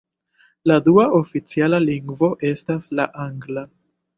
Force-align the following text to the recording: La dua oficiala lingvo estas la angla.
La 0.69 0.77
dua 0.87 1.03
oficiala 1.17 1.81
lingvo 1.83 2.33
estas 2.53 2.91
la 3.01 3.07
angla. 3.29 3.69